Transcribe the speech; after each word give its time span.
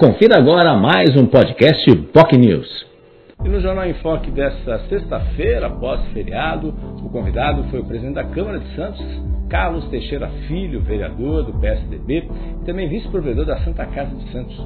Confira 0.00 0.38
agora 0.38 0.74
mais 0.78 1.14
um 1.14 1.26
podcast 1.26 1.94
POC 1.94 2.38
News. 2.38 2.86
E 3.44 3.48
no 3.50 3.60
Jornal 3.60 3.84
em 3.84 3.92
Foque 3.92 4.30
desta 4.30 4.78
sexta-feira, 4.88 5.66
após 5.66 6.02
feriado, 6.14 6.74
o 7.04 7.10
convidado 7.10 7.64
foi 7.64 7.80
o 7.80 7.84
presidente 7.84 8.14
da 8.14 8.24
Câmara 8.24 8.60
de 8.60 8.74
Santos, 8.74 9.04
Carlos 9.50 9.86
Teixeira 9.90 10.26
Filho, 10.48 10.80
vereador 10.80 11.42
do 11.42 11.52
PSDB 11.60 12.26
e 12.62 12.64
também 12.64 12.88
vice-provedor 12.88 13.44
da 13.44 13.58
Santa 13.58 13.84
Casa 13.84 14.16
de 14.16 14.32
Santos. 14.32 14.58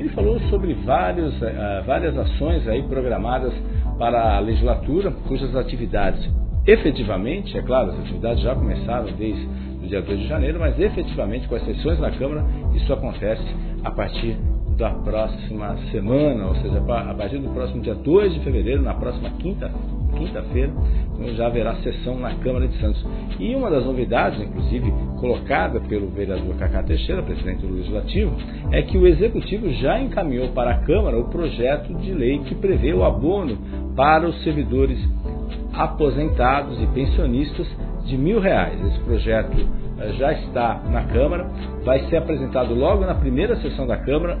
Ele 0.00 0.08
falou 0.08 0.40
sobre 0.50 0.74
vários, 0.84 1.32
uh, 1.40 1.84
várias 1.86 2.18
ações 2.18 2.66
aí 2.66 2.82
programadas 2.82 3.52
para 4.00 4.36
a 4.36 4.40
legislatura, 4.40 5.12
cujas 5.28 5.54
atividades 5.54 6.28
efetivamente, 6.66 7.56
é 7.56 7.62
claro, 7.62 7.90
as 7.90 8.00
atividades 8.00 8.42
já 8.42 8.52
começaram 8.52 9.06
desde 9.16 9.46
o 9.80 9.86
dia 9.86 10.02
2 10.02 10.18
de 10.18 10.26
janeiro, 10.26 10.58
mas 10.58 10.76
efetivamente 10.76 11.46
com 11.46 11.54
as 11.54 11.64
sessões 11.64 12.00
na 12.00 12.10
Câmara, 12.10 12.44
isso 12.74 12.92
acontece 12.92 13.44
a 13.84 13.90
partir 13.92 14.36
da 14.76 14.90
próxima 14.90 15.76
semana, 15.90 16.46
ou 16.46 16.54
seja, 16.56 16.78
a 16.78 17.14
partir 17.14 17.38
do 17.38 17.48
próximo 17.50 17.82
dia 17.82 17.94
2 17.94 18.34
de 18.34 18.40
fevereiro, 18.40 18.82
na 18.82 18.94
próxima 18.94 19.30
quinta, 19.38 19.70
quinta-feira, 20.16 20.72
então 21.14 21.34
já 21.34 21.46
haverá 21.46 21.74
sessão 21.76 22.18
na 22.18 22.34
Câmara 22.36 22.68
de 22.68 22.78
Santos. 22.78 23.04
E 23.38 23.54
uma 23.54 23.70
das 23.70 23.84
novidades, 23.84 24.40
inclusive 24.40 24.92
colocada 25.18 25.80
pelo 25.80 26.08
vereador 26.08 26.54
Cacá 26.56 26.82
Teixeira, 26.82 27.22
presidente 27.22 27.66
do 27.66 27.74
Legislativo, 27.74 28.34
é 28.70 28.82
que 28.82 28.98
o 28.98 29.06
Executivo 29.06 29.70
já 29.74 30.00
encaminhou 30.00 30.48
para 30.48 30.72
a 30.72 30.78
Câmara 30.78 31.18
o 31.18 31.28
projeto 31.28 31.94
de 31.94 32.12
lei 32.12 32.38
que 32.40 32.54
prevê 32.54 32.92
o 32.92 33.04
abono 33.04 33.56
para 33.94 34.26
os 34.28 34.42
servidores 34.42 34.98
aposentados 35.72 36.80
e 36.82 36.86
pensionistas 36.88 37.66
de 38.04 38.16
mil 38.16 38.40
reais. 38.40 38.78
Esse 38.86 39.00
projeto 39.00 39.81
já 40.12 40.32
está 40.32 40.80
na 40.90 41.04
Câmara, 41.04 41.46
vai 41.84 42.00
ser 42.08 42.16
apresentado 42.16 42.74
logo 42.74 43.04
na 43.04 43.14
primeira 43.14 43.56
sessão 43.56 43.86
da 43.86 43.96
Câmara 43.96 44.38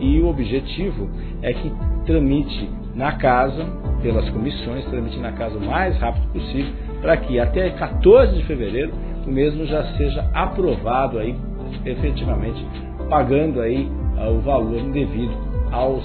e 0.00 0.20
o 0.20 0.28
objetivo 0.28 1.08
é 1.42 1.52
que 1.52 1.72
tramite 2.06 2.70
na 2.94 3.12
casa, 3.12 3.64
pelas 4.02 4.28
comissões, 4.30 4.84
tramite 4.86 5.18
na 5.18 5.32
casa 5.32 5.58
o 5.58 5.64
mais 5.64 5.96
rápido 5.98 6.26
possível, 6.32 6.72
para 7.00 7.16
que 7.16 7.38
até 7.38 7.70
14 7.70 8.34
de 8.34 8.44
fevereiro 8.44 8.92
o 9.26 9.30
mesmo 9.30 9.66
já 9.66 9.84
seja 9.96 10.28
aprovado 10.34 11.18
aí 11.18 11.36
efetivamente, 11.84 12.64
pagando 13.08 13.60
aí 13.60 13.88
uh, 14.16 14.30
o 14.30 14.40
valor 14.40 14.82
devido 14.90 15.32
aos 15.70 16.04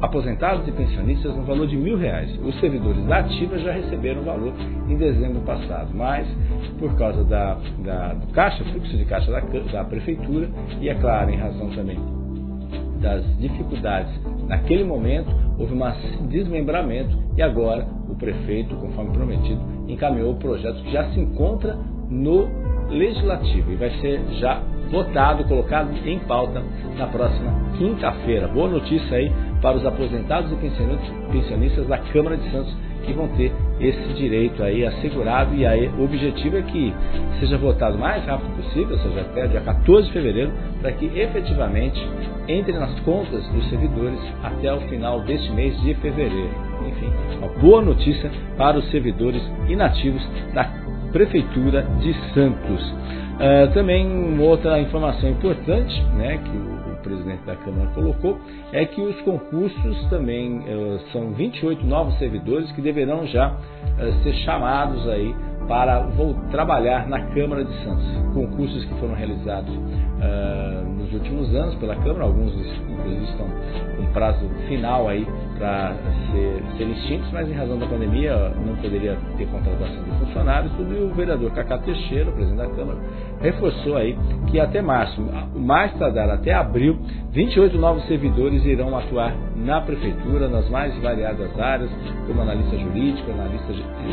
aposentados 0.00 0.66
e 0.68 0.72
pensionistas 0.72 1.34
no 1.34 1.42
valor 1.42 1.66
de 1.66 1.76
mil 1.76 1.96
reais. 1.96 2.30
Os 2.42 2.58
servidores 2.60 3.04
da 3.06 3.18
ativa 3.18 3.58
já 3.58 3.72
receberam 3.72 4.22
o 4.22 4.24
valor 4.24 4.52
em 4.88 4.96
dezembro 4.96 5.40
passado, 5.40 5.90
mas 5.94 6.26
por 6.78 6.94
causa 6.96 7.24
da, 7.24 7.58
da 7.84 8.14
do 8.14 8.26
caixa, 8.32 8.64
fluxo 8.64 8.96
de 8.96 9.04
caixa 9.04 9.30
da, 9.30 9.40
da 9.40 9.84
prefeitura 9.84 10.48
e, 10.80 10.88
é 10.88 10.94
claro, 10.94 11.30
em 11.30 11.36
razão 11.36 11.70
também 11.70 11.98
das 13.00 13.24
dificuldades 13.38 14.12
naquele 14.48 14.82
momento, 14.82 15.30
houve 15.58 15.74
um 15.74 16.26
desmembramento 16.26 17.16
e 17.36 17.42
agora 17.42 17.86
o 18.08 18.14
prefeito, 18.16 18.74
conforme 18.76 19.12
prometido, 19.12 19.60
encaminhou 19.86 20.32
o 20.32 20.36
projeto 20.36 20.82
que 20.82 20.90
já 20.90 21.04
se 21.10 21.20
encontra 21.20 21.76
no 22.08 22.48
legislativo 22.88 23.70
e 23.70 23.76
vai 23.76 23.90
ser 24.00 24.20
já 24.40 24.62
votado, 24.90 25.44
colocado 25.44 25.90
em 26.06 26.18
pauta 26.20 26.62
na 26.96 27.06
próxima 27.06 27.52
quinta-feira. 27.76 28.48
Boa 28.48 28.68
notícia 28.68 29.16
aí 29.16 29.30
para 29.60 29.76
os 29.76 29.84
aposentados 29.84 30.52
e 30.52 30.56
pensionistas 31.32 31.86
da 31.86 31.98
Câmara 31.98 32.36
de 32.36 32.50
Santos 32.50 32.76
que 33.04 33.12
vão 33.12 33.28
ter 33.28 33.52
esse 33.80 34.12
direito 34.14 34.62
aí 34.62 34.84
assegurado 34.84 35.54
e 35.54 35.64
aí 35.64 35.88
o 35.88 36.04
objetivo 36.04 36.58
é 36.58 36.62
que 36.62 36.94
seja 37.40 37.56
votado 37.56 37.96
o 37.96 38.00
mais 38.00 38.24
rápido 38.24 38.54
possível, 38.56 38.96
ou 38.96 38.98
seja, 38.98 39.20
até 39.20 39.46
dia 39.46 39.60
14 39.60 40.06
de 40.06 40.12
fevereiro, 40.12 40.52
para 40.80 40.92
que 40.92 41.06
efetivamente 41.06 42.00
entre 42.46 42.72
nas 42.72 42.98
contas 43.00 43.46
dos 43.48 43.68
servidores 43.70 44.18
até 44.42 44.72
o 44.72 44.80
final 44.82 45.20
deste 45.20 45.50
mês 45.52 45.80
de 45.80 45.94
fevereiro. 45.94 46.50
Enfim, 46.86 47.10
uma 47.38 47.48
boa 47.60 47.82
notícia 47.82 48.30
para 48.56 48.78
os 48.78 48.90
servidores 48.90 49.42
inativos 49.68 50.22
da 50.54 50.64
Prefeitura 51.12 51.82
de 52.00 52.12
Santos. 52.34 52.94
Uh, 53.38 53.72
também 53.72 54.36
outra 54.40 54.80
informação 54.80 55.30
importante, 55.30 56.02
né, 56.16 56.38
que 56.38 56.50
o, 56.50 56.92
o, 56.92 56.96
presidente 57.04 57.44
da 57.44 57.54
Câmara 57.54 57.88
colocou, 57.94 58.36
é 58.72 58.84
que 58.84 59.00
os 59.00 59.20
concursos 59.20 60.10
também 60.10 60.58
uh, 60.58 60.98
são 61.12 61.30
28 61.30 61.86
novos 61.86 62.18
servidores 62.18 62.70
que 62.72 62.82
deverão 62.82 63.24
já 63.28 63.52
uh, 63.52 64.22
ser 64.24 64.32
chamados 64.44 65.08
aí 65.08 65.32
para 65.68 66.00
vou 66.00 66.34
trabalhar 66.50 67.08
na 67.08 67.26
Câmara 67.26 67.64
de 67.64 67.72
Santos. 67.84 68.04
Concursos 68.34 68.84
que 68.86 68.94
foram 68.94 69.14
realizados 69.14 69.72
nos 70.96 71.12
últimos 71.12 71.54
anos 71.54 71.74
pela 71.76 71.94
Câmara, 71.94 72.24
alguns 72.24 72.54
inclusive 72.54 73.24
estão 73.24 73.46
com 73.96 74.12
prazo 74.12 74.48
final 74.66 75.08
aí 75.08 75.26
para 75.58 75.94
ser, 76.30 76.62
ser 76.76 76.88
extintos, 76.88 77.30
mas 77.32 77.48
em 77.48 77.52
razão 77.52 77.78
da 77.78 77.86
pandemia 77.86 78.52
não 78.64 78.76
poderia 78.76 79.16
ter 79.36 79.46
contratação 79.46 80.04
de 80.04 80.10
funcionários, 80.18 80.72
e 80.78 80.94
o 81.02 81.14
vereador 81.14 81.50
Cacá 81.52 81.78
Teixeira, 81.78 82.30
presidente 82.30 82.58
da 82.58 82.74
Câmara, 82.74 82.98
reforçou 83.40 83.96
aí 83.96 84.16
que 84.46 84.60
até 84.60 84.80
março, 84.80 85.20
mais 85.56 85.92
tardar 85.98 86.30
até 86.30 86.54
abril, 86.54 86.98
28 87.32 87.76
novos 87.78 88.06
servidores 88.06 88.64
irão 88.64 88.96
atuar 88.96 89.34
na 89.56 89.80
prefeitura, 89.80 90.48
nas 90.48 90.68
mais 90.70 90.96
variadas 91.02 91.58
áreas, 91.58 91.90
como 92.26 92.40
analista 92.40 92.78
jurídico, 92.78 93.30
analista 93.30 93.72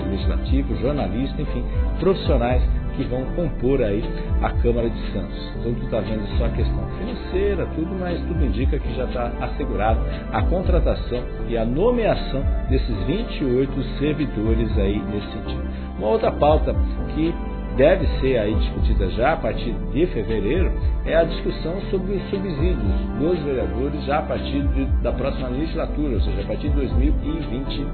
legislativo, 0.10 0.76
jornalista, 0.78 1.42
enfim, 1.42 1.64
profissionais 2.00 2.62
que 2.96 3.04
vão 3.04 3.26
compor 3.36 3.82
aí 3.82 4.04
a 4.42 4.50
Câmara 4.62 4.90
de 4.90 5.12
Santos. 5.12 5.54
Então 5.60 5.74
tu 5.74 5.86
está 5.86 6.00
vendo 6.00 6.26
só 6.38 6.46
a 6.46 6.50
questão 6.50 6.88
financeira, 6.98 7.66
tudo, 7.76 7.96
mas 8.00 8.20
tudo 8.22 8.46
indica 8.46 8.80
que 8.80 8.96
já 8.96 9.06
está 9.06 9.32
assegurado 9.42 10.00
a 10.32 10.42
contratação 10.44 11.24
e 11.48 11.58
a 11.58 11.66
nomeação 11.66 12.44
desses 12.70 12.96
28 13.06 13.84
servidores 14.00 14.78
aí 14.78 15.00
nesse 15.00 15.28
sentido. 15.32 15.64
Uma 15.98 16.10
outra 16.10 16.32
pauta 16.32 16.76
que 17.14 17.34
deve 17.78 18.08
ser 18.20 18.38
aí 18.38 18.56
discutida 18.56 19.10
já 19.12 19.34
a 19.34 19.38
partir 19.38 19.74
de 19.92 20.08
fevereiro 20.08 20.72
é 21.06 21.16
a 21.16 21.24
discussão 21.24 21.82
sobre 21.92 22.14
os 22.14 22.30
subsídios 22.30 22.78
dos 23.20 23.40
vereadores 23.40 24.04
já 24.06 24.20
a 24.20 24.24
partir 24.24 24.62
de, 24.70 24.86
da 25.02 25.12
próxima 25.12 25.50
legislatura, 25.50 26.16
ou 26.16 26.22
seja, 26.22 26.42
a 26.42 26.46
partir 26.46 26.70
de 26.70 26.76
2025. 26.76 27.92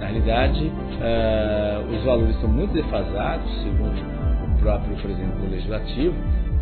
Na 0.00 0.06
realidade, 0.06 0.64
uh, 0.64 1.94
os 1.94 2.04
valores 2.04 2.40
são 2.40 2.48
muito 2.48 2.72
defasados, 2.72 3.50
segundo 3.62 3.98
o 4.44 4.58
próprio 4.58 4.96
presidente 4.96 5.36
do 5.36 5.50
Legislativo, 5.50 6.14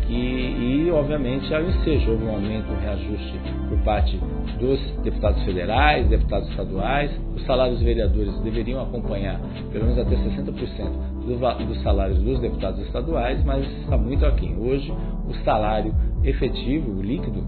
e, 0.09 0.85
e, 0.85 0.91
obviamente, 0.91 1.53
ao 1.53 1.61
ensejo, 1.63 2.11
houve 2.11 2.23
um 2.23 2.29
aumento, 2.29 2.71
um 2.71 2.79
reajuste 2.79 3.39
por 3.67 3.77
parte 3.79 4.17
dos 4.57 4.79
deputados 5.03 5.43
federais, 5.43 6.07
deputados 6.07 6.49
estaduais. 6.49 7.11
Os 7.35 7.43
salários 7.45 7.77
dos 7.77 7.85
vereadores 7.85 8.39
deveriam 8.39 8.81
acompanhar 8.81 9.39
pelo 9.71 9.85
menos 9.85 9.99
até 9.99 10.15
60% 10.15 11.07
do, 11.25 11.65
dos 11.65 11.83
salários 11.83 12.19
dos 12.19 12.39
deputados 12.39 12.79
estaduais, 12.85 13.43
mas 13.43 13.65
está 13.81 13.97
muito 13.97 14.25
aquém. 14.25 14.57
Hoje, 14.57 14.89
o 15.27 15.33
salário 15.43 15.93
efetivo, 16.23 16.99
o 16.99 17.01
líquido, 17.01 17.43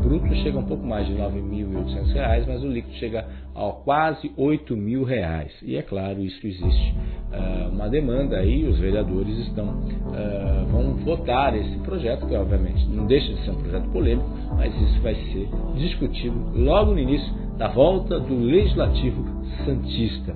bruto 0.00 0.34
chega 0.36 0.58
um 0.58 0.64
pouco 0.64 0.84
mais 0.86 1.06
de 1.06 1.14
R$ 1.14 1.20
9.800, 1.20 2.44
mas 2.46 2.62
o 2.62 2.68
líquido 2.68 2.94
chega 2.96 3.26
a 3.54 3.72
quase 3.84 4.28
8.000 4.30 5.04
reais. 5.04 5.52
E 5.62 5.76
é 5.76 5.82
claro, 5.82 6.20
isso 6.20 6.46
existe 6.46 6.94
uh, 7.32 7.68
uma 7.70 7.88
demanda 7.88 8.36
aí, 8.36 8.66
os 8.66 8.78
vereadores 8.78 9.36
estão 9.46 9.66
uh, 9.68 10.66
vão 10.70 10.94
votar 11.04 11.54
esse 11.56 11.76
projeto, 11.78 12.26
que 12.26 12.34
obviamente 12.34 12.86
não 12.86 13.06
deixa 13.06 13.32
de 13.32 13.44
ser 13.44 13.50
um 13.50 13.56
projeto 13.56 13.88
polêmico, 13.90 14.28
mas 14.56 14.74
isso 14.74 15.00
vai 15.00 15.14
ser 15.14 15.48
discutido 15.76 16.36
logo 16.54 16.92
no 16.92 16.98
início 16.98 17.49
da 17.60 17.68
volta 17.68 18.18
do 18.18 18.42
Legislativo 18.42 19.22
Santista. 19.66 20.34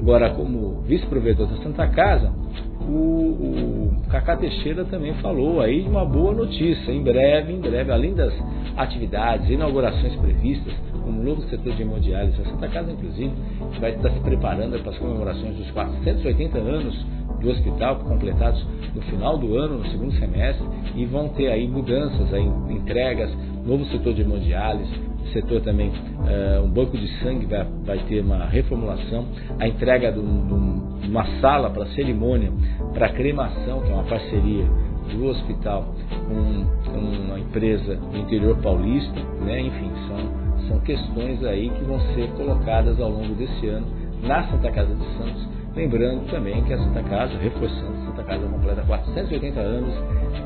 Agora, 0.00 0.30
como 0.30 0.82
vice-provedor 0.82 1.46
da 1.46 1.56
Santa 1.58 1.86
Casa, 1.86 2.32
o, 2.80 3.92
o 3.92 4.02
Cacá 4.10 4.36
Teixeira 4.36 4.84
também 4.84 5.14
falou 5.14 5.60
aí 5.60 5.82
de 5.82 5.88
uma 5.88 6.04
boa 6.04 6.34
notícia. 6.34 6.90
Em 6.90 7.00
breve, 7.00 7.52
em 7.52 7.60
breve, 7.60 7.92
além 7.92 8.12
das 8.12 8.34
atividades, 8.76 9.48
inaugurações 9.48 10.16
previstas, 10.16 10.74
como 11.00 11.22
novo 11.22 11.42
setor 11.42 11.74
de 11.74 11.82
hemodiálise, 11.82 12.42
a 12.42 12.44
Santa 12.44 12.66
Casa, 12.66 12.90
inclusive, 12.90 13.32
vai 13.78 13.94
estar 13.94 14.10
se 14.10 14.18
preparando 14.18 14.76
para 14.80 14.90
as 14.90 14.98
comemorações 14.98 15.56
dos 15.56 15.70
480 15.70 16.58
anos 16.58 17.06
do 17.40 17.50
hospital, 17.50 18.00
completados 18.00 18.66
no 18.92 19.02
final 19.02 19.38
do 19.38 19.56
ano, 19.56 19.78
no 19.78 19.86
segundo 19.86 20.12
semestre, 20.14 20.66
e 20.96 21.04
vão 21.04 21.28
ter 21.28 21.52
aí 21.52 21.68
mudanças, 21.68 22.34
aí, 22.34 22.44
entregas, 22.68 23.30
novo 23.64 23.84
setor 23.84 24.12
de 24.12 24.22
hemodiálise, 24.22 25.13
setor 25.32 25.60
também, 25.62 25.88
uh, 25.88 26.64
um 26.64 26.70
banco 26.70 26.96
de 26.96 27.06
sangue 27.20 27.46
vai, 27.46 27.66
vai 27.84 27.98
ter 28.00 28.20
uma 28.20 28.44
reformulação, 28.46 29.26
a 29.58 29.66
entrega 29.66 30.12
de, 30.12 30.18
um, 30.18 30.98
de 31.00 31.08
uma 31.08 31.24
sala 31.40 31.70
para 31.70 31.86
cerimônia, 31.86 32.52
para 32.92 33.08
cremação, 33.10 33.80
que 33.80 33.90
é 33.90 33.94
uma 33.94 34.04
parceria 34.04 34.64
do 35.12 35.26
hospital 35.26 35.94
com, 36.26 36.90
com 36.90 36.98
uma 36.98 37.38
empresa 37.38 37.96
do 37.96 38.16
interior 38.18 38.56
paulista, 38.58 39.20
né? 39.44 39.60
enfim, 39.60 39.90
são, 40.08 40.68
são 40.68 40.80
questões 40.80 41.44
aí 41.44 41.68
que 41.70 41.84
vão 41.84 42.00
ser 42.14 42.28
colocadas 42.30 42.98
ao 43.00 43.10
longo 43.10 43.34
desse 43.34 43.66
ano 43.66 43.86
na 44.22 44.44
Santa 44.44 44.70
Casa 44.70 44.94
de 44.94 45.04
Santos, 45.18 45.48
lembrando 45.74 46.30
também 46.30 46.62
que 46.64 46.72
a 46.72 46.78
Santa 46.78 47.02
Casa, 47.02 47.36
reforçando, 47.38 48.04
Santa 48.06 48.22
Casa 48.24 48.46
completa 48.46 48.82
480 48.82 49.60
anos 49.60 49.94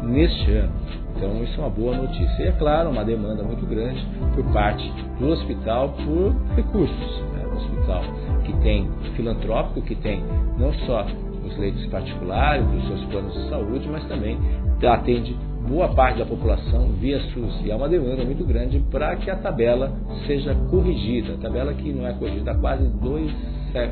neste 0.03 0.51
ano. 0.53 0.73
Então 1.17 1.43
isso 1.43 1.61
é 1.61 1.65
uma 1.65 1.71
boa 1.71 1.97
notícia. 1.97 2.43
E 2.43 2.49
é 2.49 2.53
claro, 2.53 2.91
uma 2.91 3.05
demanda 3.05 3.43
muito 3.43 3.67
grande 3.67 4.05
por 4.35 4.45
parte 4.53 4.91
do 5.19 5.29
hospital 5.29 5.91
por 5.91 6.35
recursos. 6.55 7.23
Né? 7.33 7.47
Hospital 7.55 8.03
que 8.45 8.53
tem 8.63 8.89
filantrópico, 9.17 9.83
que 9.83 9.95
tem 9.97 10.23
não 10.59 10.73
só 10.87 11.07
os 11.45 11.57
leitos 11.59 11.85
particulares, 11.87 12.65
os 12.67 12.87
seus 12.87 13.05
planos 13.07 13.35
de 13.35 13.49
saúde, 13.49 13.89
mas 13.89 14.07
também 14.07 14.39
atende 14.83 15.37
boa 15.69 15.89
parte 15.89 16.19
da 16.19 16.25
população 16.25 16.89
via 17.01 17.21
SUS. 17.21 17.61
E 17.65 17.71
há 17.71 17.77
uma 17.77 17.89
demanda 17.89 18.25
muito 18.25 18.45
grande 18.45 18.79
para 18.91 19.15
que 19.17 19.31
a 19.31 19.37
tabela 19.37 19.93
seja 20.27 20.55
corrigida. 20.71 21.35
A 21.35 21.37
tabela 21.39 21.73
que 21.75 21.93
não 21.93 22.07
é 22.07 22.13
corrigida 22.13 22.53
há 22.53 22.55
quase 22.55 22.87
dois, 23.01 23.31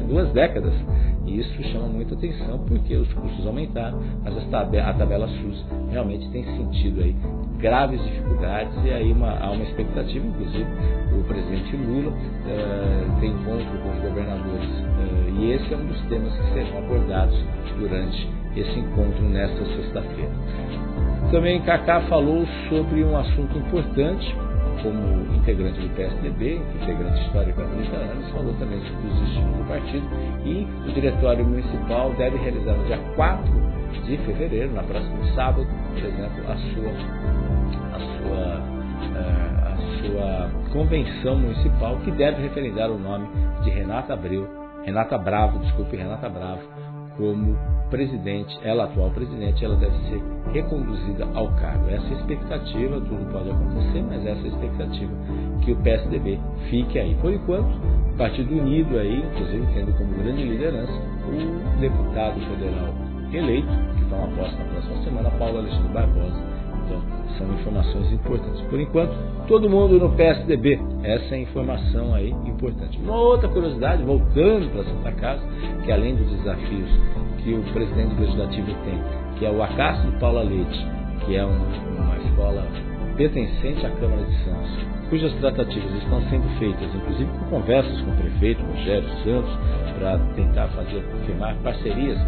duas 0.08 0.30
décadas. 0.32 0.74
E 1.26 1.40
isso 1.40 1.62
chama 1.64 1.88
muita 1.88 2.14
atenção 2.14 2.58
porque 2.66 2.94
os 2.94 3.12
custos 3.12 3.46
aumentaram, 3.46 4.00
mas 4.22 4.36
a 4.36 4.92
tabela 4.94 5.26
SUS 5.26 5.66
realmente 5.90 6.28
tem 6.30 6.44
sentido 6.44 7.02
aí 7.02 7.16
graves 7.58 8.00
dificuldades 8.04 8.72
e 8.84 8.90
aí 8.90 9.12
uma, 9.12 9.36
há 9.38 9.50
uma 9.50 9.64
expectativa, 9.64 10.24
inclusive 10.24 10.66
o 11.18 11.24
presidente 11.24 11.76
Lula 11.76 12.10
uh, 12.12 13.20
tem 13.20 13.30
encontro 13.30 13.78
com 13.82 13.90
os 13.90 13.98
governadores 14.02 14.68
uh, 14.68 15.40
e 15.40 15.52
esse 15.52 15.74
é 15.74 15.76
um 15.76 15.86
dos 15.86 16.00
temas 16.02 16.32
que 16.32 16.52
serão 16.52 16.78
abordados 16.78 17.44
durante 17.78 18.28
esse 18.56 18.78
encontro 18.78 19.22
nesta 19.22 19.64
sexta-feira. 19.64 20.30
Também 21.30 21.60
Kaká 21.62 22.02
falou 22.02 22.46
sobre 22.68 23.02
um 23.04 23.16
assunto 23.16 23.58
importante, 23.58 24.34
como 24.82 25.34
integrante 25.34 25.80
do 25.80 25.88
PSDB, 25.94 26.60
integrante 26.82 27.20
histórico 27.22 27.60
há 27.60 27.64
30 27.64 27.96
anos, 27.96 28.30
falou 28.30 28.54
também 28.54 28.80
sobre 28.80 29.08
os 29.08 29.20
destinos 29.20 29.56
do 29.56 29.68
partido 29.68 30.06
e 30.44 30.66
o 30.88 30.92
Diretório 30.92 31.44
Municipal 31.44 32.12
deve 32.14 32.36
realizar 32.38 32.74
no 32.74 32.84
dia 32.86 32.98
4 33.14 33.66
de 34.04 34.16
fevereiro, 34.18 34.72
na 34.72 34.82
próxima 34.82 35.34
sábado, 35.34 35.66
por 35.94 36.04
exemplo, 36.04 36.50
a 36.50 36.56
sua, 36.56 36.90
a 37.92 37.98
sua, 37.98 38.60
uh, 39.12 39.66
a 39.66 39.76
sua 40.00 40.70
convenção 40.72 41.36
municipal, 41.36 41.96
que 42.04 42.10
deve 42.12 42.42
referendar 42.42 42.90
o 42.90 42.98
nome 42.98 43.28
de 43.62 43.70
Renata 43.70 44.14
Abreu, 44.14 44.46
Renata 44.84 45.18
Bravo, 45.18 45.58
desculpe, 45.58 45.96
Renata 45.96 46.28
Bravo, 46.28 46.62
como 47.16 47.56
presidente, 47.90 48.58
ela 48.62 48.84
atual 48.84 49.10
presidente, 49.10 49.64
ela 49.64 49.76
deve 49.76 49.96
ser 50.08 50.20
reconduzida 50.52 51.26
ao 51.34 51.48
cargo. 51.56 51.88
Essa 51.88 52.06
é 52.06 52.10
a 52.10 52.20
expectativa, 52.20 53.00
tudo 53.00 53.32
pode 53.32 53.50
acontecer, 53.50 54.02
mas 54.02 54.26
essa 54.26 54.40
é 54.40 54.44
a 54.44 54.48
expectativa 54.48 55.12
que 55.64 55.72
o 55.72 55.76
PSDB 55.76 56.40
fique 56.68 56.98
aí. 56.98 57.14
Por 57.16 57.32
enquanto, 57.32 57.80
Partido 58.16 58.52
Unido 58.58 58.98
aí, 58.98 59.18
inclusive 59.18 59.66
tendo 59.74 59.92
como 59.98 60.14
grande 60.14 60.42
liderança 60.42 60.92
o 60.92 61.80
deputado 61.80 62.40
federal 62.40 62.94
eleito, 63.32 63.68
que 63.98 64.04
toma 64.08 64.28
posse 64.28 64.56
na 64.56 64.64
próxima 64.64 65.04
semana, 65.04 65.30
Paulo 65.32 65.58
Alexandre 65.58 65.92
Barbosa. 65.92 66.55
Então, 66.86 67.02
são 67.36 67.52
informações 67.52 68.12
importantes. 68.12 68.62
Por 68.62 68.80
enquanto, 68.80 69.12
todo 69.46 69.68
mundo 69.68 69.98
no 69.98 70.10
PSDB. 70.10 70.80
Essa 71.02 71.34
é 71.34 71.38
a 71.38 71.40
informação 71.40 72.14
aí 72.14 72.30
importante. 72.46 72.98
Uma 72.98 73.16
outra 73.16 73.48
curiosidade, 73.48 74.02
voltando 74.04 74.70
para 74.70 74.82
a 74.82 74.84
Santa 74.84 75.12
Casa, 75.12 75.42
que 75.84 75.92
além 75.92 76.14
dos 76.14 76.30
desafios 76.30 76.88
que 77.42 77.52
o 77.52 77.62
presidente 77.72 78.14
do 78.14 78.22
Legislativo 78.22 78.66
tem, 78.84 79.00
que 79.38 79.46
é 79.46 79.50
o 79.50 79.62
Acácio 79.62 80.10
de 80.10 80.18
Paula 80.18 80.42
Leite, 80.42 80.86
que 81.24 81.36
é 81.36 81.44
um, 81.44 81.58
uma 81.98 82.16
escola 82.18 82.66
pertencente 83.16 83.84
à 83.84 83.90
Câmara 83.90 84.22
de 84.22 84.44
Santos, 84.44 84.86
cujas 85.10 85.32
tratativas 85.34 85.92
estão 86.02 86.20
sendo 86.28 86.48
feitas, 86.58 86.94
inclusive 86.94 87.30
com 87.30 87.44
conversas 87.56 88.00
com 88.00 88.10
o 88.10 88.16
prefeito 88.16 88.62
Rogério 88.64 89.08
Santos, 89.24 89.58
para 89.98 90.18
tentar 90.34 90.68
fazer, 90.68 91.02
firmar 91.24 91.56
parcerias, 91.62 92.18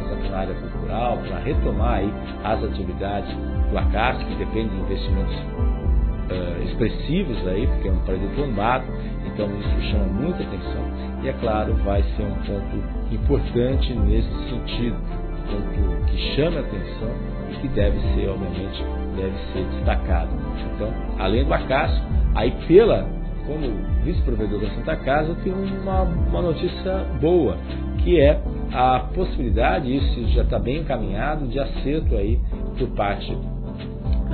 exemplo, 0.00 0.30
na 0.30 0.38
área 0.38 0.54
cultural, 0.54 1.18
para 1.18 1.38
retomar 1.38 1.94
aí 1.94 2.12
as 2.44 2.64
atividades 2.64 3.36
do 3.70 3.78
Acácio, 3.78 4.26
que 4.26 4.34
depende 4.36 4.70
de 4.70 4.80
investimentos 4.80 5.34
uh, 5.34 6.62
expressivos 6.64 7.46
aí, 7.48 7.66
porque 7.66 7.88
é 7.88 7.92
um 7.92 7.98
prédio 8.00 8.28
tombado, 8.36 8.84
então 9.26 9.46
isso 9.58 9.90
chama 9.90 10.04
muita 10.04 10.42
atenção 10.42 10.98
e 11.22 11.28
é 11.28 11.32
claro, 11.34 11.74
vai 11.84 12.02
ser 12.16 12.22
um 12.22 12.34
ponto 12.34 13.14
importante 13.14 13.92
nesse 13.92 14.28
sentido, 14.48 14.96
um 14.96 15.50
ponto 15.50 16.06
que 16.06 16.18
chama 16.36 16.60
atenção 16.60 17.10
e 17.50 17.56
que 17.56 17.68
deve 17.68 17.98
ser, 18.14 18.28
obviamente, 18.28 18.84
deve 19.16 19.36
ser 19.52 19.64
destacado. 19.74 20.30
Então, 20.74 20.92
além 21.18 21.44
do 21.44 21.52
Acácio, 21.52 22.00
aí 22.34 22.52
pela, 22.68 23.08
como 23.46 23.66
vice-provedor 24.04 24.60
da 24.60 24.70
Santa 24.70 24.96
Casa, 24.96 25.30
eu 25.30 25.36
tenho 25.36 25.56
uma, 25.82 26.02
uma 26.02 26.42
notícia 26.42 27.04
boa, 27.20 27.56
que 27.98 28.20
é 28.20 28.40
a 28.72 29.00
possibilidade, 29.12 29.96
isso 29.96 30.28
já 30.28 30.42
está 30.42 30.58
bem 30.58 30.82
encaminhado, 30.82 31.48
de 31.48 31.58
acerto 31.58 32.14
aí 32.14 32.38
por 32.78 32.88
parte 32.90 33.36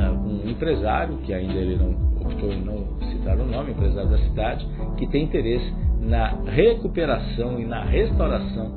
um 0.02 0.49
empresário, 0.49 1.19
que 1.19 1.32
ainda 1.32 1.55
ele 1.55 1.76
não 1.76 1.93
optou 2.20 2.52
em 2.52 2.61
não 2.62 3.00
citar 3.11 3.38
o 3.38 3.44
nome, 3.44 3.73
empresário 3.73 4.11
da 4.11 4.19
cidade, 4.19 4.67
que 4.96 5.06
tem 5.06 5.25
interesse 5.25 5.73
na 6.00 6.29
recuperação 6.46 7.58
e 7.61 7.64
na 7.64 7.85
restauração 7.85 8.73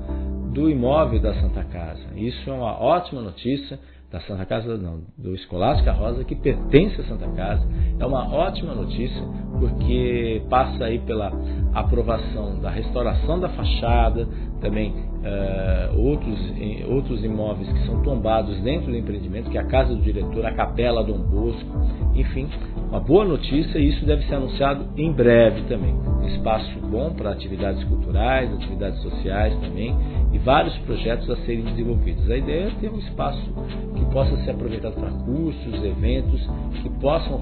do 0.54 0.70
imóvel 0.70 1.20
da 1.22 1.34
Santa 1.36 1.64
Casa. 1.66 2.02
Isso 2.16 2.50
é 2.50 2.54
uma 2.54 2.82
ótima 2.82 3.22
notícia 3.22 3.80
da 4.12 4.22
Santa 4.22 4.46
Casa, 4.46 4.78
não, 4.78 5.02
do 5.18 5.36
Escolástica 5.36 5.92
Rosa, 5.92 6.24
que 6.24 6.36
pertence 6.36 7.02
à 7.02 7.04
Santa 7.04 7.28
Casa. 7.30 7.68
É 8.00 8.06
uma 8.06 8.34
ótima 8.34 8.74
notícia, 8.74 9.22
porque 9.60 10.42
passa 10.50 10.86
aí 10.86 11.00
pela 11.00 11.32
aprovação 11.74 12.60
da 12.62 12.70
restauração 12.70 13.40
da 13.40 13.50
fachada, 13.50 14.28
também 14.60 14.92
uh, 14.92 16.00
outros, 16.00 16.40
outros 16.88 17.24
imóveis 17.24 17.68
que 17.72 17.86
são 17.86 18.02
tombados 18.02 18.60
dentro 18.62 18.92
do 18.92 18.98
empreendimento, 18.98 19.50
que 19.50 19.58
é 19.58 19.62
a 19.62 19.66
casa 19.66 19.94
do 19.96 20.02
diretor, 20.02 20.46
a 20.46 20.52
capela 20.52 21.04
Dom 21.04 21.20
Bosco, 21.20 21.70
enfim, 22.16 22.48
uma 22.90 23.00
boa 23.00 23.26
notícia 23.26 23.78
e 23.78 23.90
isso 23.90 24.06
deve 24.06 24.26
ser 24.26 24.36
anunciado 24.36 24.88
em 24.98 25.12
breve 25.12 25.62
também. 25.64 25.96
Espaço 26.28 26.80
bom 26.90 27.14
para 27.14 27.32
atividades 27.32 27.84
culturais, 27.86 28.52
atividades 28.54 29.02
sociais 29.02 29.54
também 29.60 29.96
e 30.32 30.38
vários 30.38 30.78
projetos 30.80 31.30
a 31.30 31.36
serem 31.38 31.64
desenvolvidos. 31.64 32.30
A 32.30 32.38
ideia 32.38 32.68
é 32.68 32.72
ter 32.80 32.90
um 32.90 33.00
espaço 33.00 33.54
que 33.96 34.06
possa 34.14 34.36
ser 34.44 34.52
aproveitado 34.52 34.96
para 34.96 35.10
cursos, 35.10 35.84
eventos 35.84 36.42
que 36.82 36.90
possam 37.02 37.36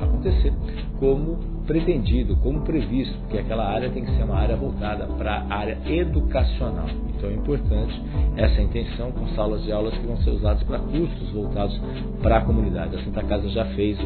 acontecer 0.00 0.52
como 0.98 1.38
pretendido, 1.66 2.36
como 2.36 2.60
previsto, 2.62 3.18
porque 3.20 3.38
aquela 3.38 3.66
área 3.66 3.90
tem 3.90 4.04
que 4.04 4.10
ser 4.16 4.22
uma 4.22 4.36
área 4.36 4.56
voltada 4.56 5.06
para 5.18 5.44
a 5.48 5.54
área 5.54 5.78
educacional. 5.86 6.88
Então 7.16 7.30
é 7.30 7.34
importante 7.34 8.00
essa 8.36 8.60
intenção 8.60 9.10
com 9.10 9.26
salas 9.34 9.62
de 9.64 9.72
aulas 9.72 9.94
que 9.94 10.06
vão 10.06 10.16
ser 10.18 10.30
usadas 10.30 10.62
para 10.62 10.78
cursos 10.78 11.30
voltados 11.30 11.80
para 12.22 12.38
a 12.38 12.40
comunidade. 12.42 12.96
A 12.96 13.04
Santa 13.04 13.22
Casa 13.22 13.48
já 13.48 13.64
fez 13.66 13.98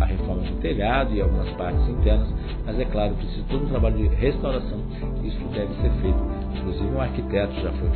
a 0.00 0.06
reforma 0.06 0.42
do 0.42 0.56
telhado 0.60 1.14
e 1.14 1.20
algumas 1.20 1.48
partes 1.50 1.86
internas, 1.88 2.28
mas 2.64 2.78
é 2.78 2.84
claro, 2.86 3.14
precisa 3.14 3.44
todo 3.48 3.64
um 3.64 3.68
trabalho 3.68 3.96
de 3.96 4.14
restauração. 4.14 4.78
Isso 5.22 5.38
deve 5.52 5.74
ser 5.74 5.90
feito. 6.00 6.18
Inclusive 6.56 6.88
um 6.88 7.00
arquiteto 7.00 7.54
já 7.60 7.72
foi, 7.72 7.90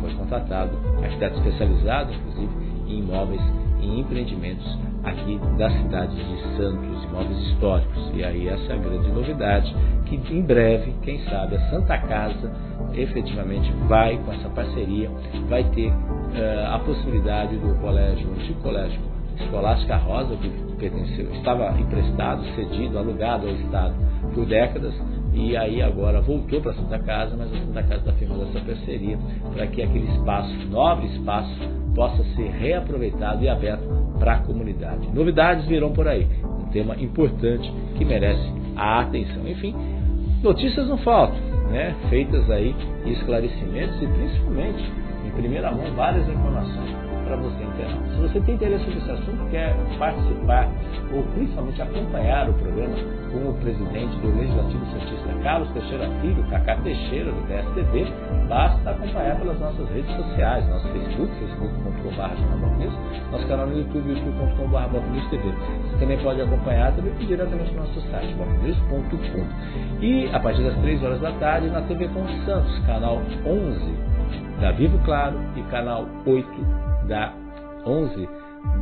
foi 0.00 0.14
contratado, 0.14 0.78
arquiteto 1.02 1.38
especializado, 1.38 2.12
inclusive, 2.12 2.52
em 2.86 2.98
imóveis 3.00 3.42
e 3.80 4.00
empreendimentos 4.00 4.78
aqui 5.04 5.40
da 5.56 5.70
cidade 5.70 6.14
de 6.14 6.56
Santos, 6.56 7.04
imóveis 7.04 7.38
históricos. 7.48 8.12
E 8.14 8.24
aí 8.24 8.48
essa 8.48 8.72
é 8.72 8.74
a 8.74 8.78
grande 8.78 9.08
novidade, 9.10 9.74
que 10.06 10.16
em 10.16 10.42
breve, 10.42 10.94
quem 11.02 11.18
sabe, 11.24 11.56
a 11.56 11.70
Santa 11.70 11.98
Casa 11.98 12.52
efetivamente 12.94 13.72
vai, 13.88 14.18
com 14.18 14.32
essa 14.32 14.48
parceria, 14.50 15.10
vai 15.48 15.64
ter 15.70 15.88
uh, 15.88 16.74
a 16.74 16.78
possibilidade 16.80 17.56
do 17.56 17.74
colégio, 17.80 18.28
antigo 18.32 18.60
colégio 18.60 19.09
Escolástica 19.44 19.96
Rosa, 19.96 20.36
que 20.36 20.48
pertenceu, 20.78 21.30
estava 21.34 21.78
emprestado, 21.78 22.44
cedido, 22.54 22.98
alugado 22.98 23.48
ao 23.48 23.54
Estado 23.54 23.94
por 24.34 24.46
décadas, 24.46 24.94
e 25.32 25.56
aí 25.56 25.80
agora 25.80 26.20
voltou 26.20 26.60
para 26.60 26.72
a 26.72 26.74
Santa 26.74 26.98
Casa, 26.98 27.36
mas 27.36 27.52
a 27.52 27.58
Santa 27.58 27.82
Casa 27.82 28.00
está 28.00 28.12
firmando 28.12 28.44
essa 28.44 28.60
parceria 28.60 29.18
para 29.54 29.66
que 29.66 29.82
aquele 29.82 30.10
espaço, 30.12 30.52
nobre 30.70 31.06
espaço, 31.06 31.50
possa 31.94 32.22
ser 32.36 32.50
reaproveitado 32.50 33.42
e 33.44 33.48
aberto 33.48 33.82
para 34.18 34.34
a 34.34 34.38
comunidade. 34.38 35.08
Novidades 35.12 35.66
virão 35.66 35.92
por 35.92 36.06
aí, 36.08 36.26
um 36.44 36.70
tema 36.70 36.94
importante 36.96 37.72
que 37.96 38.04
merece 38.04 38.52
a 38.76 39.00
atenção. 39.00 39.46
Enfim, 39.48 39.74
notícias 40.42 40.88
não 40.88 40.98
faltam, 40.98 41.38
né? 41.70 41.94
feitas 42.08 42.48
aí, 42.50 42.74
esclarecimentos 43.06 44.00
e 44.02 44.06
principalmente, 44.06 44.92
em 45.26 45.30
primeira 45.30 45.70
mão, 45.70 45.92
várias 45.94 46.28
informações 46.28 47.09
para 47.30 47.36
você. 47.36 47.64
Se 48.12 48.20
você 48.20 48.40
tem 48.40 48.54
interesse 48.56 48.84
nesse 48.86 49.10
assunto, 49.10 49.48
quer 49.50 49.76
participar 49.98 50.68
ou 51.14 51.22
principalmente 51.34 51.80
acompanhar 51.80 52.48
o 52.48 52.54
programa 52.54 52.96
com 53.30 53.50
o 53.50 53.54
presidente 53.54 54.16
do 54.18 54.36
Legislativo 54.36 54.84
Santista 54.86 55.30
Carlos 55.44 55.70
Teixeira 55.70 56.10
Filho, 56.20 56.42
Cacá 56.50 56.76
Teixeira, 56.76 57.30
do 57.30 57.46
PSDB, 57.46 58.12
basta 58.48 58.90
acompanhar 58.90 59.38
pelas 59.38 59.60
nossas 59.60 59.88
redes 59.90 60.14
sociais, 60.16 60.68
nosso 60.68 60.88
Facebook, 60.88 61.32
facebook.com.br, 61.38 63.30
nosso 63.30 63.46
canal 63.46 63.66
no 63.68 63.78
YouTube, 63.78 64.10
youtube.com.br 64.10 65.30
TV. 65.30 65.42
Você 65.90 65.98
também 66.00 66.18
pode 66.18 66.42
acompanhar 66.42 66.92
também 66.96 67.14
diretamente 67.14 67.72
no 67.72 67.80
nosso 67.80 68.00
site, 68.10 68.34
bocnews.com. 68.34 70.04
E 70.04 70.28
a 70.34 70.40
partir 70.40 70.62
das 70.64 70.76
3 70.80 71.02
horas 71.04 71.20
da 71.20 71.32
tarde, 71.32 71.68
na 71.68 71.82
TV 71.82 72.08
com 72.08 72.26
Santos, 72.44 72.78
canal 72.86 73.22
11 73.46 74.60
da 74.60 74.72
Vivo 74.72 74.98
Claro 75.04 75.38
e 75.56 75.62
canal 75.70 76.06
8 76.26 76.89
da 77.10 77.32
11 77.84 78.28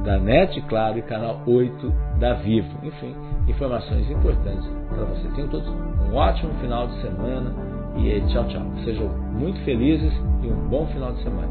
da 0.05 0.19
NET 0.19 0.61
Claro 0.69 0.99
e 0.99 1.03
canal 1.03 1.43
8 1.47 1.93
da 2.21 2.35
Vivo. 2.35 2.69
Enfim, 2.83 3.15
informações 3.49 4.09
importantes 4.11 4.69
para 4.91 5.05
você. 5.05 5.29
Tenham 5.35 5.49
todos 5.49 5.67
um 5.69 6.15
ótimo 6.15 6.53
final 6.61 6.87
de 6.87 7.01
semana 7.01 7.53
e 7.97 8.21
tchau, 8.33 8.47
tchau. 8.49 8.63
Sejam 8.85 9.09
muito 9.33 9.59
felizes 9.65 10.13
e 10.43 10.47
um 10.47 10.69
bom 10.69 10.87
final 10.89 11.13
de 11.13 11.23
semana. 11.23 11.49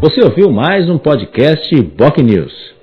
Você 0.00 0.20
ouviu 0.22 0.50
mais 0.50 0.88
um 0.90 0.98
podcast 0.98 1.82
Boc 1.96 2.18
News. 2.18 2.77